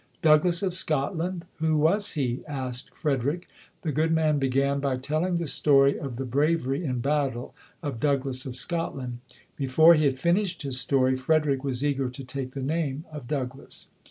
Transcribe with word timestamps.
"Douglass 0.23 0.63
of 0.63 0.73
Scotland? 0.73 1.45
Who 1.59 1.77
was 1.77 2.13
he?" 2.13 2.39
asked 2.47 2.89
Frederick. 2.97 3.47
The 3.83 3.91
good 3.91 4.11
man 4.11 4.39
began 4.39 4.79
by 4.79 4.97
telling 4.97 5.35
the 5.35 5.45
story 5.45 5.95
of 5.99 6.15
the 6.15 6.25
bravery 6.25 6.83
in 6.83 7.01
battle 7.01 7.53
of 7.83 7.99
Douglass 7.99 8.47
of 8.47 8.55
Scot 8.55 8.97
land. 8.97 9.19
Before 9.55 9.93
he 9.93 10.05
had 10.05 10.17
finished 10.17 10.63
his 10.63 10.79
story, 10.79 11.15
Frederick 11.15 11.63
was 11.63 11.85
eager 11.85 12.09
to 12.09 12.23
take 12.23 12.55
the 12.55 12.63
name 12.63 13.05
of 13.11 13.27
Douglass. 13.27 13.89